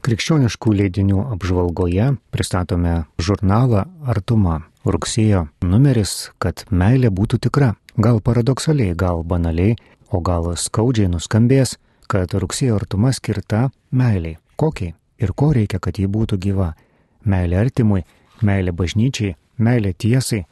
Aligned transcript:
Krikščioniškų 0.00 0.70
leidinių 0.78 1.26
apžvalgoje 1.34 2.06
pristatome 2.32 3.02
žurnalą 3.20 3.82
Artuma. 4.08 4.62
Rugsėjo 4.88 5.42
numeris, 5.60 6.30
kad 6.40 6.62
meilė 6.72 7.10
būtų 7.12 7.36
tikra. 7.44 7.74
Gal 8.00 8.22
paradoksaliai, 8.24 8.94
gal 8.96 9.20
banaliai, 9.28 9.74
o 10.08 10.22
gal 10.24 10.48
skaudžiai 10.56 11.10
nuskambės, 11.12 11.76
kad 12.08 12.32
rugsėjo 12.32 12.80
artuma 12.80 13.12
skirta 13.12 13.66
meiliai. 13.92 14.38
Kokiai 14.56 14.94
ir 15.20 15.34
ko 15.36 15.52
reikia, 15.52 15.82
kad 15.84 16.00
ji 16.00 16.08
būtų 16.08 16.40
gyva. 16.48 16.72
Meilė 17.28 17.60
artimui, 17.66 18.06
meilė 18.40 18.72
bažnyčiai, 18.72 19.36
meilė 19.60 19.92
tiesai, 19.92 20.46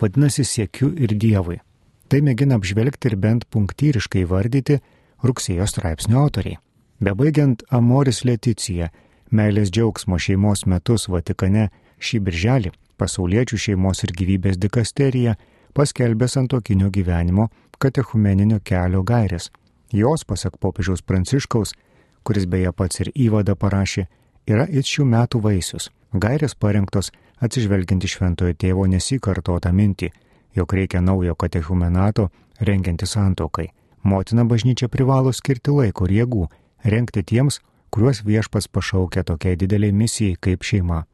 vadinasi 0.00 0.48
siekiu 0.48 0.94
ir 0.96 1.12
Dievui. 1.12 1.60
Tai 2.08 2.24
mėgina 2.24 2.56
apžvelgti 2.56 3.12
ir 3.12 3.20
bent 3.20 3.44
punktyriškai 3.52 4.24
vardyti 4.24 4.80
rugsėjo 5.20 5.68
straipsnio 5.68 6.24
autoriai. 6.24 6.63
Bebaigiant 7.02 7.64
Amoris 7.74 8.22
Leticija, 8.24 8.88
meilės 9.34 9.72
džiaugsmo 9.74 10.18
šeimos 10.18 10.62
metus 10.70 11.08
Vatikane 11.10 11.68
šį 11.98 12.20
birželį, 12.28 12.70
pasauliečių 13.00 13.58
šeimos 13.58 14.04
ir 14.06 14.12
gyvybės 14.14 14.60
dikasterija 14.62 15.34
paskelbė 15.74 16.28
santokinio 16.30 16.92
gyvenimo 16.94 17.48
katechumeninio 17.82 18.60
kelio 18.62 19.02
gairės. 19.02 19.50
Jos, 19.90 20.24
pasak 20.24 20.56
popiežiaus 20.62 21.02
Pranciškaus, 21.02 21.74
kuris 22.22 22.46
beje 22.46 22.70
pats 22.72 23.02
ir 23.02 23.10
įvadą 23.26 23.58
parašė, 23.58 24.06
yra 24.46 24.66
it 24.70 24.86
šių 24.86 25.04
metų 25.10 25.42
vaisius. 25.42 25.90
Gairės 26.14 26.54
parengtos 26.54 27.10
atsižvelginti 27.42 28.06
šventojo 28.06 28.54
tėvo 28.54 28.86
nesikartotą 28.86 29.72
mintį, 29.74 30.12
jog 30.54 30.72
reikia 30.78 31.02
naujo 31.02 31.34
katechumenato 31.34 32.30
rengianti 32.60 33.06
santokai. 33.06 33.72
Motina 34.04 34.44
bažnyčia 34.44 34.86
privalo 34.88 35.32
skirti 35.32 35.74
laiko 35.74 36.06
ir 36.06 36.20
jėgų 36.22 36.46
renkti 36.84 37.22
tiems, 37.22 37.60
kuriuos 37.90 38.24
viešpas 38.26 38.68
pašaukia 38.68 39.24
tokiai 39.24 39.56
dideliai 39.56 39.92
misijai 39.92 40.36
kaip 40.40 40.62
šeima. 40.62 41.04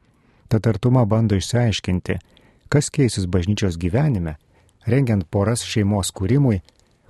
Tad 0.49 0.67
artuma 0.67 1.05
bando 1.05 1.35
išsiaiškinti, 1.35 2.17
kas 2.69 2.89
keisis 2.89 3.27
bažnyčios 3.27 3.77
gyvenime, 3.79 4.35
rengiant 4.87 5.27
poras 5.31 5.63
šeimos 5.63 6.11
kūrimui, 6.15 6.61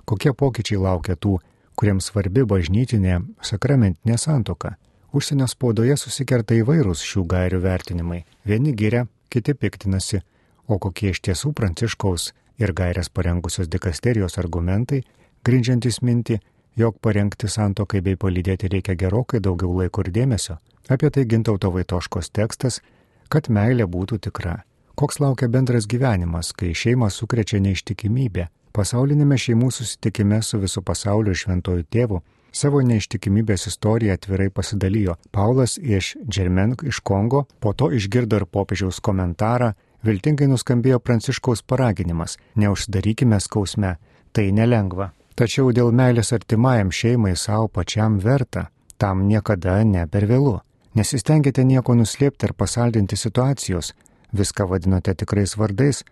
kokie 0.04 0.32
pokyčiai 0.32 0.80
laukia 0.82 1.16
tų, 1.16 1.38
kuriems 1.76 2.10
svarbi 2.10 2.44
bažnytinė 2.46 3.20
sakramentinė 3.42 4.18
santoka. 4.18 4.76
Užsienio 5.12 5.48
spaudoje 5.48 5.96
susikerta 6.00 6.56
įvairūs 6.56 7.02
šių 7.04 7.24
gairių 7.28 7.58
vertinimai. 7.64 8.22
Vieni 8.48 8.72
giria, 8.72 9.06
kiti 9.28 9.54
piktinasi, 9.54 10.22
o 10.68 10.78
kokie 10.78 11.10
iš 11.12 11.20
tiesų 11.26 11.52
pranciškaus 11.52 12.30
ir 12.62 12.72
gairias 12.72 13.10
parengusios 13.12 13.68
dikasterijos 13.68 14.38
argumentai, 14.40 15.02
grindžiantis 15.44 16.00
mintį, 16.00 16.38
jog 16.76 16.98
parengti 17.00 17.48
santokai 17.48 18.00
bei 18.00 18.16
palydėti 18.16 18.70
reikia 18.72 18.96
gerokai 18.98 19.40
daugiau 19.40 19.74
laiko 19.78 20.04
ir 20.04 20.12
dėmesio. 20.12 20.58
Apie 20.88 21.10
tai 21.10 21.24
gintauto 21.30 21.70
vaitoškos 21.72 22.30
tekstas, 22.30 22.80
kad 23.28 23.48
meilė 23.48 23.86
būtų 23.86 24.18
tikra. 24.26 24.62
Koks 24.94 25.20
laukia 25.20 25.48
bendras 25.48 25.86
gyvenimas, 25.88 26.52
kai 26.52 26.74
šeimą 26.76 27.08
sukrečia 27.10 27.60
neištikimybė. 27.64 28.48
Pasaulinėme 28.72 29.36
šeimų 29.36 29.70
susitikime 29.72 30.40
su 30.42 30.60
visų 30.60 30.82
pasaulio 30.84 31.34
šventojų 31.36 31.84
tėvu 31.92 32.22
savo 32.52 32.82
neištikimybės 32.84 33.66
istoriją 33.70 34.16
atvirai 34.16 34.50
pasidalijo. 34.50 35.16
Paulas 35.32 35.78
iš 35.78 36.16
Džermen 36.28 36.76
iš 36.88 37.00
Kongo, 37.00 37.44
po 37.60 37.72
to 37.72 37.90
išgirdo 37.92 38.40
ir 38.40 38.46
popiežiaus 38.46 39.00
komentarą, 39.00 39.72
viltingai 40.04 40.48
nuskambėjo 40.50 41.00
pranciškaus 41.00 41.62
paraginimas- 41.62 42.38
neužsidarykime 42.60 43.40
skausme, 43.40 43.96
tai 44.32 44.52
nelengva. 44.52 45.12
Tačiau 45.32 45.70
dėl 45.72 45.94
meilės 45.96 46.32
artimajam 46.36 46.90
šeimai 46.92 47.32
savo 47.40 47.68
pačiam 47.72 48.18
verta, 48.20 48.66
tam 49.00 49.24
niekada 49.28 49.78
ne 49.84 50.04
per 50.06 50.26
vėlų. 50.28 50.58
Nesistengite 50.94 51.64
nieko 51.64 51.94
nuslėpti 51.96 52.50
ar 52.50 52.52
pasaldinti 52.52 53.16
situacijos, 53.16 53.94
viską 54.36 54.66
vadinote 54.68 55.14
tikrais 55.16 55.56
vardais. 55.56 56.02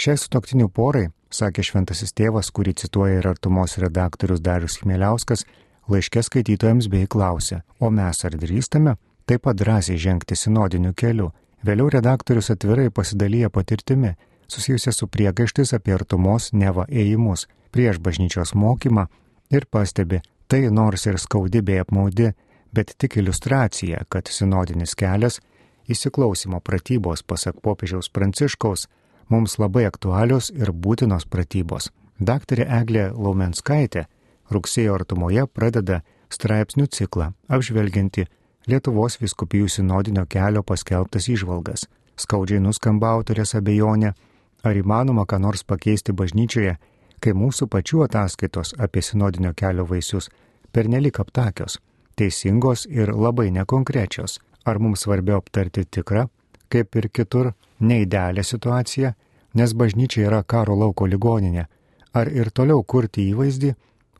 Šiai 0.00 0.16
sutoktinių 0.16 0.70
porai, 0.72 1.10
sakė 1.28 1.66
šventasis 1.66 2.16
tėvas, 2.16 2.48
kurį 2.56 2.72
cituoja 2.80 3.20
ir 3.20 3.28
artumos 3.28 3.76
redaktorius 3.82 4.40
Darius 4.40 4.78
Chmieliauskas, 4.80 5.44
laiškė 5.92 6.24
skaitytojams 6.24 6.88
bei 6.88 7.04
klausė, 7.04 7.60
o 7.80 7.92
mes 7.92 8.24
ar 8.24 8.38
drįstame 8.40 8.96
taip 9.28 9.44
pat 9.44 9.60
drąsiai 9.60 10.00
žengti 10.00 10.34
sinodiniu 10.34 10.94
keliu. 10.96 11.28
Vėliau 11.62 11.90
redaktorius 11.92 12.48
atvirai 12.54 12.88
pasidalyja 12.88 13.50
patirtimi, 13.52 14.16
susijusia 14.48 14.96
su 14.96 15.06
priekaištais 15.06 15.76
apie 15.76 15.92
artumos 15.92 16.54
neva 16.56 16.88
ėjimus 16.88 17.44
prieš 17.70 17.98
bažnyčios 17.98 18.54
mokymą 18.54 19.06
ir 19.50 19.66
pastebi, 19.70 20.20
tai 20.48 20.68
nors 20.70 21.06
ir 21.06 21.18
skaudi 21.18 21.62
bei 21.62 21.80
apmaudi, 21.82 22.32
bet 22.72 22.94
tik 22.98 23.16
iliustracija, 23.16 24.04
kad 24.08 24.28
sinodinis 24.30 24.94
kelias, 24.94 25.40
įsiklausimo 25.90 26.60
pratybos, 26.60 27.22
pasak 27.22 27.60
popiežiaus 27.62 28.10
pranciškaus, 28.14 28.86
mums 29.28 29.58
labai 29.58 29.86
aktualios 29.88 30.50
ir 30.50 30.72
būtinos 30.72 31.26
pratybos. 31.30 31.90
Daktarė 32.20 32.66
Eglė 32.80 33.10
Laumenskaitė 33.14 34.04
rugsėjo 34.50 34.98
artumoje 34.98 35.46
pradeda 35.46 36.02
straipsnių 36.30 36.86
ciklą 36.92 37.32
apžvelgianti 37.48 38.26
Lietuvos 38.68 39.16
viskupijų 39.22 39.70
sinodinio 39.72 40.26
kelio 40.28 40.62
paskelbtas 40.62 41.30
išvalgas. 41.32 41.86
Skaudžiai 42.20 42.60
nuskamba 42.60 43.14
autorės 43.16 43.54
abejonė, 43.56 44.12
ar 44.62 44.76
įmanoma 44.76 45.24
ką 45.26 45.38
nors 45.40 45.64
pakeisti 45.64 46.12
bažnyčioje, 46.12 46.76
kai 47.20 47.34
mūsų 47.36 47.68
pačių 47.72 48.04
ataskaitos 48.06 48.74
apie 48.78 49.02
sinodinio 49.04 49.52
kelio 49.56 49.84
vaisius 49.88 50.30
pernelik 50.72 51.20
aptakios, 51.20 51.78
teisingos 52.16 52.86
ir 52.86 53.12
labai 53.14 53.50
nekonkrečios. 53.50 54.38
Ar 54.64 54.78
mums 54.78 55.06
svarbiau 55.06 55.38
aptarti 55.40 55.86
tikrą, 55.88 56.26
kaip 56.68 56.96
ir 56.96 57.08
kitur, 57.08 57.52
neįdelę 57.80 58.42
situaciją, 58.44 59.14
nes 59.56 59.72
bažnyčia 59.72 60.26
yra 60.28 60.42
karo 60.44 60.76
lauko 60.76 61.06
ligoninė, 61.08 61.64
ar 62.12 62.28
ir 62.28 62.50
toliau 62.52 62.82
kurti 62.84 63.24
įvaizdį, 63.32 63.72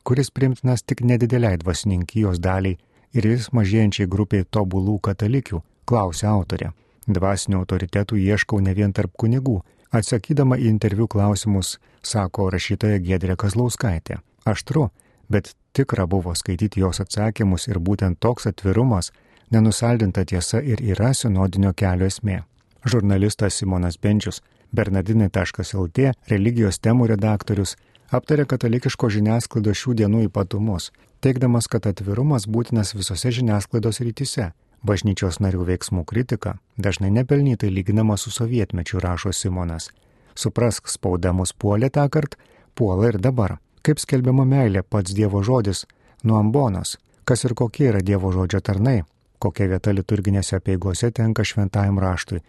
kuris 0.03 0.31
primtinas 0.33 0.81
tik 0.81 1.03
nedideliai 1.05 1.59
dvasininkijos 1.61 2.41
daliai 2.41 2.79
ir 3.13 3.27
vis 3.27 3.51
mažėjančiai 3.53 4.09
grupiai 4.09 4.47
tobulų 4.49 4.97
katalikių, 5.07 5.61
klausia 5.85 6.31
autorė. 6.33 6.71
Dvasinių 7.07 7.61
autoritetų 7.61 8.17
ieškau 8.17 8.61
ne 8.65 8.73
vien 8.77 8.93
tarp 8.93 9.13
kunigų, 9.17 9.59
Atsakydama 9.91 10.55
į 10.55 10.69
interviu 10.71 11.05
klausimus, 11.11 11.73
sako 12.01 12.47
rašytoja 12.53 13.01
Gedrė 13.03 13.35
Kazlauskaitė. 13.35 14.21
Aštru, 14.47 14.85
bet 15.27 15.51
tikra 15.75 16.05
buvo 16.07 16.31
skaityti 16.35 16.79
jos 16.79 17.01
atsakymus 17.03 17.67
ir 17.67 17.79
būtent 17.79 18.19
toks 18.23 18.47
atvirumas, 18.47 19.11
nenusaldinta 19.51 20.23
tiesa 20.25 20.61
ir 20.63 20.79
yra 20.93 21.11
sinodinio 21.13 21.73
kelio 21.75 22.07
esmė. 22.07 22.39
Žurnalistas 22.87 23.59
Simonas 23.59 23.99
Benčius, 23.99 24.39
bernardinai.lt 24.71 26.07
religijos 26.31 26.79
temų 26.79 27.11
redaktorius, 27.11 27.75
aptarė 28.15 28.47
katalikiško 28.47 29.11
žiniasklaidos 29.11 29.83
šių 29.83 29.99
dienų 29.99 30.25
ypatumus, 30.29 30.93
teikdamas, 31.19 31.67
kad 31.67 31.91
atvirumas 31.91 32.47
būtinas 32.47 32.95
visose 32.95 33.35
žiniasklaidos 33.35 33.99
rytise 34.07 34.53
Bažnyčios 34.81 35.37
narių 35.37 35.67
veiksmų 35.67 36.03
kritika 36.09 36.55
dažnai 36.77 37.11
nepelnytai 37.13 37.69
lyginama 37.69 38.15
su 38.17 38.31
sovietmečiu, 38.33 38.97
rašo 38.99 39.29
Simonas. 39.29 39.91
Suprask, 40.33 40.89
spauda 40.89 41.33
mus 41.37 41.53
puolė 41.53 41.91
tą 41.93 42.07
kartą, 42.09 42.39
puola 42.73 43.11
ir 43.11 43.19
dabar. 43.21 43.59
Kaip 43.85 44.01
skelbiama 44.01 44.45
meilė 44.45 44.81
pats 44.81 45.13
Dievo 45.13 45.43
žodis, 45.45 45.85
nuo 46.23 46.39
ambonos, 46.39 46.97
kas 47.25 47.45
ir 47.45 47.53
kokie 47.53 47.91
yra 47.91 48.01
Dievo 48.01 48.31
žodžio 48.33 48.61
tarnai, 48.61 49.03
kokia 49.41 49.69
vieta 49.69 49.93
liturginėse 49.93 50.59
peigose 50.65 51.11
tenka 51.11 51.45
šventajam 51.45 52.01
raštui. 52.01 52.41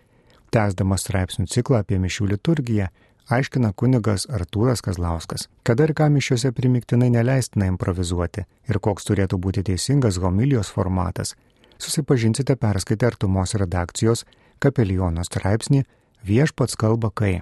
Tęsdamas 0.53 1.05
straipsnių 1.05 1.49
ciklą 1.53 1.81
apie 1.85 2.01
mišių 2.01 2.33
liturgiją, 2.35 2.89
aiškina 3.33 3.73
kunigas 3.77 4.27
Artūras 4.29 4.85
Kazlauskas, 4.85 5.49
kada 5.65 5.89
ir 5.89 5.95
ką 5.97 6.09
mišiuose 6.13 6.53
primiktinai 6.53 7.09
neleistina 7.13 7.69
improvizuoti 7.71 8.45
ir 8.69 8.81
koks 8.81 9.09
turėtų 9.09 9.41
būti 9.41 9.65
teisingas 9.69 10.21
homilijos 10.21 10.73
formatas, 10.75 11.37
susipažinsite 11.83 12.57
perskaitę 12.57 13.09
artumos 13.11 13.55
redakcijos 13.59 14.25
kapeliono 14.63 15.25
straipsnį 15.27 15.83
Viešpats 16.23 16.79
kalba 16.79 17.11
kai. 17.11 17.41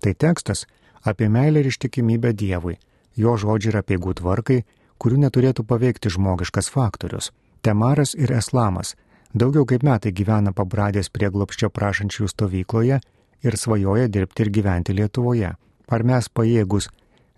Tai 0.00 0.12
tekstas 0.14 0.66
apie 1.02 1.28
meilę 1.28 1.60
ir 1.60 1.70
ištikimybę 1.70 2.32
Dievui, 2.32 2.76
jo 3.16 3.34
žodžiai 3.36 3.72
ir 3.72 3.78
apieigų 3.80 4.14
tvarkai, 4.20 4.60
kurių 5.00 5.22
neturėtų 5.24 5.64
paveikti 5.66 6.12
žmogiškas 6.14 6.70
faktorius. 6.70 7.32
Temaras 7.62 8.14
ir 8.14 8.32
Eslamas 8.32 8.94
daugiau 9.34 9.66
kaip 9.66 9.82
metai 9.86 10.12
gyvena 10.12 10.52
pabradės 10.56 11.10
prieglopščio 11.10 11.70
prašančių 11.74 12.28
stovykloje 12.30 13.00
ir 13.42 13.56
svajoja 13.56 14.08
dirbti 14.08 14.46
ir 14.46 14.52
gyventi 14.54 14.96
Lietuvoje. 14.96 15.54
Ar 15.90 16.02
mes 16.06 16.28
pajėgus 16.28 16.88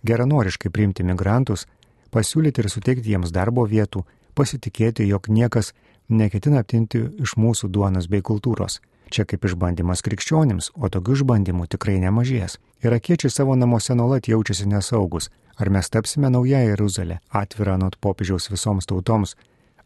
geranoriškai 0.04 0.70
priimti 0.70 1.06
migrantus, 1.06 1.66
pasiūlyti 2.12 2.62
ir 2.62 2.68
suteikti 2.68 3.14
jiems 3.14 3.32
darbo 3.32 3.64
vietų, 3.66 4.04
pasitikėti, 4.34 5.06
jog 5.08 5.28
niekas 5.28 5.72
neketina 6.08 6.62
aptinti 6.62 7.04
iš 7.22 7.36
mūsų 7.36 7.68
duonos 7.68 8.08
bei 8.08 8.22
kultūros. 8.22 8.80
Čia 9.12 9.26
kaip 9.28 9.44
išbandymas 9.44 10.00
krikščionims, 10.02 10.72
o 10.74 10.88
tokių 10.88 11.18
išbandymų 11.18 11.68
tikrai 11.74 11.98
nemažės. 12.00 12.56
Irakiečiai 12.82 13.30
savo 13.30 13.56
namuose 13.56 13.94
nuolat 13.94 14.28
jaučiasi 14.28 14.66
nesaugus. 14.70 15.28
Ar 15.60 15.68
mes 15.68 15.90
tapsime 15.92 16.30
nauja 16.32 16.62
Jeruzalė, 16.64 17.20
atvira 17.28 17.76
nuo 17.76 17.90
popiežiaus 18.00 18.48
visoms 18.50 18.88
tautoms, 18.88 19.36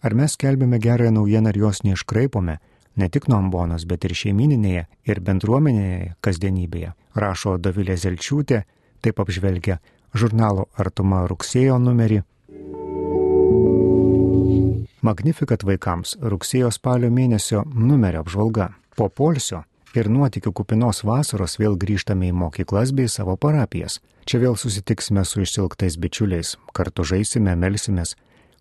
Ar 0.05 0.15
mes 0.15 0.37
kelbėme 0.37 0.79
gerąją 0.79 1.11
naujieną 1.17 1.51
ir 1.51 1.59
jos 1.65 1.83
neiškraipome, 1.85 2.59
ne 3.01 3.09
tik 3.09 3.29
nuo 3.29 3.39
ambonos, 3.41 3.87
bet 3.89 4.05
ir 4.05 4.15
šeimininėje 4.21 4.85
ir 5.09 5.21
bendruomenėje 5.29 6.15
kasdienybėje, 6.23 6.93
rašo 7.17 7.57
Davilė 7.59 7.97
Zelčiūtė, 7.99 8.63
taip 9.03 9.23
apžvelgia 9.25 9.81
žurnalo 10.15 10.69
Artuma 10.77 11.25
rugsėjo 11.31 11.79
numerį. 11.83 12.23
Magnifikat 15.05 15.61
vaikams 15.61 16.15
rugsėjo 16.25 16.71
spalio 16.73 17.11
mėnesio 17.13 17.67
numerio 17.69 18.23
apžvalga. 18.25 18.71
Po 18.97 19.11
polsio 19.13 19.61
ir 19.93 20.09
nuotikių 20.09 20.53
kupinos 20.57 21.03
vasaros 21.05 21.59
vėl 21.61 21.77
grįžtame 21.77 22.31
į 22.31 22.37
mokyklas 22.37 22.95
bei 22.97 23.09
savo 23.09 23.37
parapijas. 23.37 23.99
Čia 24.25 24.41
vėl 24.41 24.57
susitiksime 24.57 25.25
su 25.25 25.43
išsilgtais 25.45 25.99
bičiuliais, 26.01 26.57
kartu 26.73 27.05
žaisime, 27.05 27.53
melsimės, 27.61 28.15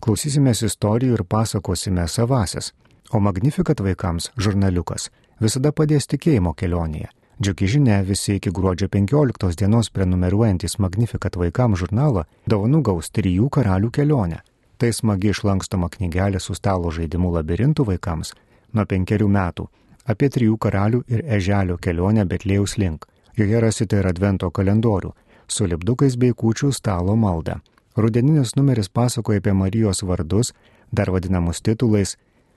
klausysimės 0.04 0.60
istorijų 0.68 1.16
ir 1.16 1.24
pasakosime 1.24 2.04
savasias. 2.08 2.74
O 3.12 3.20
Magnifikat 3.20 3.80
vaikams 3.80 4.28
žurnaliukas 4.36 5.08
visada 5.40 5.72
padės 5.72 6.04
tikėjimo 6.10 6.52
kelionėje. 6.52 7.08
Džiugi 7.40 7.68
žinia, 7.68 8.02
visi 8.04 8.36
iki 8.36 8.52
gruodžio 8.52 8.88
15 8.92 9.56
dienos 9.56 9.88
prenumeruojantis 9.88 10.78
Magnifikat 10.84 11.36
vaikams 11.36 11.80
žurnalą 11.80 12.26
dovanų 12.48 12.82
gaus 12.82 13.10
trijų 13.12 13.48
karalių 13.52 13.90
kelionę. 13.90 14.42
Tai 14.76 14.92
smagi 14.92 15.32
išlankstoma 15.32 15.88
knygelė 15.88 16.40
su 16.40 16.54
stalo 16.54 16.90
žaidimų 16.92 17.32
labirintų 17.38 17.86
vaikams 17.88 18.34
nuo 18.76 18.84
penkerių 18.84 19.28
metų 19.28 19.68
apie 20.06 20.28
trijų 20.30 20.56
karalių 20.60 21.02
ir 21.08 21.22
eželio 21.38 21.78
kelionę 21.82 22.26
Betlėjaus 22.28 22.76
link. 22.78 23.06
Joje 23.36 23.60
rasite 23.60 23.98
ir 24.00 24.06
advento 24.08 24.50
kalendorių 24.50 25.12
su 25.48 25.66
lipdukais 25.66 26.16
bei 26.16 26.32
kūčių 26.32 26.72
stalo 26.72 27.16
malda. 27.16 27.60
Rudeninis 27.96 28.54
numeris 28.56 28.88
pasakoja 28.88 29.40
apie 29.40 29.52
Marijos 29.52 30.02
vardus, 30.02 30.52
dar 30.92 31.10
vadinamus 31.10 31.62
titulais, 31.64 32.16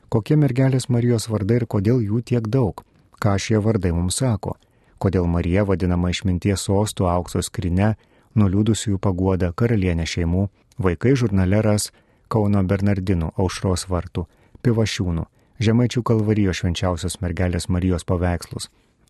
kokie 0.10 0.36
mergelės 0.36 0.90
Marijos 0.90 1.30
vardai 1.30 1.62
ir 1.62 1.66
kodėl 1.66 2.02
jų 2.04 2.22
tiek 2.32 2.48
daug, 2.48 2.84
ką 3.24 3.38
šie 3.40 3.60
vardai 3.64 3.94
mums 3.96 4.20
sako, 4.20 4.58
kodėl 5.00 5.28
Marija 5.28 5.64
vadinama 5.64 6.12
išminties 6.12 6.68
sostų 6.68 7.08
aukso 7.08 7.42
skrinė, 7.46 7.94
nuliūdusiųjų 8.36 9.00
paguoda 9.00 9.54
karalienė 9.56 10.06
šeimų, 10.06 10.50
vaikai 10.78 11.16
žurnale 11.16 11.62
ras 11.64 11.90
Kauno 12.30 12.62
Bernardinų 12.64 13.34
aušros 13.42 13.88
vartų, 13.90 14.28
pivašiūnų, 14.64 15.26
Žemaičių 15.60 16.06
kalvarijos 16.08 16.62
švenčiausios 16.62 17.18
mergelės 17.20 17.66
Marijos 17.68 18.06
paveikslus, 18.08 18.70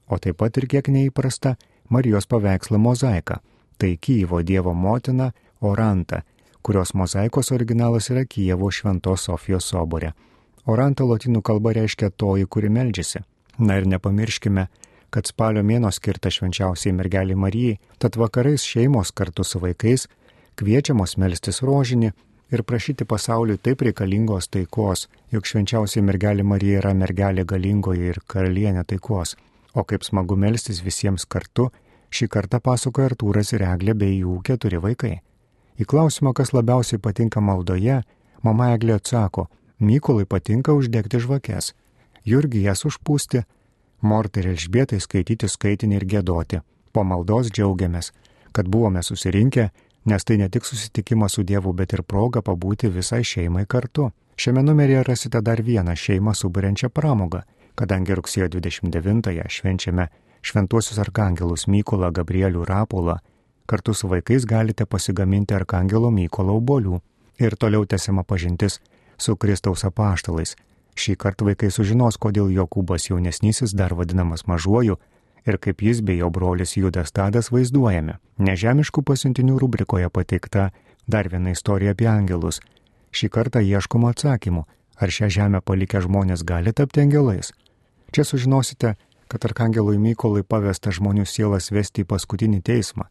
o 0.09 0.17
taip 0.17 0.39
pat 0.41 0.55
ir 0.57 0.65
kiek 0.65 0.87
neįprasta 0.89 1.51
Marijos 1.93 2.25
paveikslą 2.25 2.79
mozaiką, 2.81 3.37
tai 3.77 3.91
Kyivo 4.01 4.41
Dievo 4.41 4.73
motina 4.73 5.29
Oranta, 5.61 6.23
kurios 6.65 6.95
mozaikos 6.97 7.51
originalas 7.53 8.09
yra 8.09 8.25
Kyivo 8.25 8.71
Šventos 8.73 9.27
Sofijos 9.29 9.69
sobore. 9.69 10.15
Oranta 10.65 11.05
lotynų 11.05 11.43
kalba 11.45 11.75
reiškia 11.77 12.09
toji, 12.09 12.47
kuri 12.49 12.73
meldžiasi. 12.73 13.21
Na 13.59 13.77
ir 13.77 13.85
nepamirškime, 13.85 14.65
kad 15.13 15.29
spalio 15.29 15.61
mėno 15.61 15.91
skirta 15.93 16.31
švenčiausiai 16.33 16.95
mergeliai 16.97 17.37
Marijai, 17.37 17.77
tad 18.01 18.17
vakarais 18.17 18.65
šeimos 18.65 19.13
kartu 19.13 19.45
su 19.45 19.61
vaikais 19.61 20.07
kviečiamos 20.57 21.15
melstis 21.21 21.61
rožinį 21.61 22.11
ir 22.51 22.63
prašyti 22.63 23.05
pasauliui 23.05 23.57
taip 23.57 23.81
reikalingos 23.85 24.49
taikos, 24.49 25.07
juk 25.31 25.45
švenčiausiai 25.45 26.03
mergelė 26.05 26.43
Marija 26.43 26.81
yra 26.83 26.93
mergelė 26.97 27.45
galingoji 27.45 28.09
ir 28.13 28.21
karalienė 28.27 28.83
taikos. 28.89 29.35
O 29.75 29.83
kaip 29.83 30.03
smagu 30.03 30.35
melstis 30.35 30.81
visiems 30.85 31.25
kartu, 31.29 31.69
šį 32.09 32.27
kartą 32.33 32.59
pasakoja 32.59 33.11
Artūras 33.11 33.53
ir 33.53 33.65
Eglė 33.67 33.93
bei 33.93 34.15
jų 34.17 34.39
keturi 34.45 34.81
vaikai. 34.81 35.19
Į 35.79 35.85
klausimą, 35.85 36.33
kas 36.33 36.51
labiausiai 36.53 36.99
patinka 36.99 37.41
maldoje, 37.41 38.01
mama 38.43 38.73
Eglė 38.73 38.97
atsako, 38.97 39.47
Mykolai 39.79 40.25
patinka 40.25 40.73
uždegti 40.75 41.21
žvakes, 41.23 41.73
Jurgi 42.25 42.65
jas 42.65 42.83
užpūsti, 42.83 43.45
Mortai 44.01 44.41
ir 44.41 44.49
Elžbietai 44.53 44.99
skaityti 44.99 45.47
skaitinį 45.47 45.95
ir 45.99 46.05
gėdoti. 46.13 46.59
Po 46.91 47.03
maldos 47.03 47.51
džiaugiamės, 47.51 48.11
kad 48.55 48.67
buvome 48.67 49.03
susirinkę 49.03 49.69
nes 50.05 50.23
tai 50.23 50.37
ne 50.37 50.49
tik 50.49 50.65
susitikimas 50.65 51.33
su 51.35 51.43
Dievu, 51.43 51.73
bet 51.73 51.93
ir 51.93 52.03
proga 52.03 52.41
pabūti 52.41 52.89
visai 52.89 53.23
šeimai 53.23 53.65
kartu. 53.65 54.11
Šiame 54.39 54.63
numeryje 54.63 55.03
rasite 55.03 55.41
dar 55.41 55.61
vieną 55.61 55.95
šeimą 55.95 56.33
suburiančią 56.33 56.89
pramogą, 56.89 57.41
kadangi 57.75 58.15
rugsėjo 58.15 58.47
29-ąją 58.47 59.49
švenčiame 59.49 60.07
šventuosius 60.41 60.99
arkangelus 61.03 61.67
Mykolą, 61.67 62.11
Gabrielių, 62.11 62.63
Rapolą. 62.65 63.17
Kartu 63.67 63.93
su 63.93 64.07
vaikais 64.07 64.45
galite 64.45 64.85
pasigaminti 64.85 65.53
arkangelo 65.53 66.11
Mykolo 66.11 66.55
obolių. 66.57 67.01
Ir 67.39 67.55
toliau 67.55 67.85
tęsiama 67.85 68.23
pažintis 68.23 68.79
su 69.17 69.35
Kristaus 69.35 69.83
apaštalais. 69.85 70.55
Šį 70.99 71.15
kartą 71.15 71.45
vaikai 71.47 71.69
sužinos, 71.71 72.17
kodėl 72.17 72.49
Jokūbas 72.51 73.09
jaunesnysis, 73.09 73.75
dar 73.75 73.93
vadinamas 73.95 74.47
mažuoju, 74.47 74.97
ir 75.45 75.57
kaip 75.57 75.81
jis 75.83 76.01
bei 76.01 76.19
jo 76.19 76.29
brolis 76.29 76.75
Judas 76.77 77.11
Tadas 77.11 77.51
vaizduojami. 77.53 78.17
Nežemiškų 78.39 79.03
pasiuntinių 79.03 79.59
rubrikoje 79.61 80.09
pateikta 80.09 80.69
dar 81.07 81.29
viena 81.29 81.53
istorija 81.55 81.95
apie 81.95 82.07
angelus. 82.11 82.61
Šį 83.11 83.29
kartą 83.33 83.61
ieškoma 83.65 84.11
atsakymų, 84.13 84.65
ar 84.99 85.09
šią 85.09 85.29
žemę 85.37 85.61
palikę 85.65 86.01
žmonės 86.05 86.43
gali 86.45 86.73
tapti 86.73 87.01
angelais. 87.01 87.53
Čia 88.13 88.25
sužinosite, 88.25 88.95
kad 89.29 89.45
arkangelui 89.45 89.97
Mykolui 90.01 90.43
pavesta 90.43 90.91
žmonių 90.93 91.25
sielas 91.25 91.69
vesti 91.71 92.03
į 92.03 92.09
paskutinį 92.09 92.61
teismą, 92.65 93.05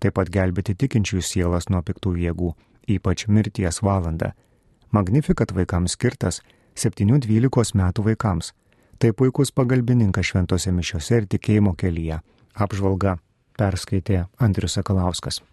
taip 0.00 0.16
pat 0.18 0.30
gelbėti 0.30 0.76
tikinčių 0.78 1.22
sielas 1.22 1.68
nuo 1.70 1.82
piktų 1.82 2.16
jėgų, 2.24 2.52
ypač 2.96 3.26
mirties 3.28 3.82
valandą. 3.82 4.32
Magnifikat 4.94 5.54
vaikams 5.54 5.96
skirtas 5.98 6.40
7-12 6.78 7.74
metų 7.78 8.04
vaikams 8.10 8.52
Tai 8.98 9.12
puikus 9.12 9.52
pagalbininkas 9.52 10.30
šventose 10.30 10.72
mišiose 10.72 11.22
ir 11.22 11.30
tikėjimo 11.34 11.74
kelyje. 11.78 12.20
Apžvalga 12.54 13.18
perskaitė 13.58 14.24
Andrius 14.42 14.78
Sakalauskas. 14.78 15.44